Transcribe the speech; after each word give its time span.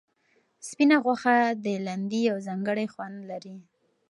سپینه 0.69 0.97
غوښه 1.03 1.35
د 1.63 1.65
لاندي 1.85 2.21
یو 2.29 2.37
ځانګړی 2.47 2.85
خوند 2.93 3.17
لري. 3.29 3.55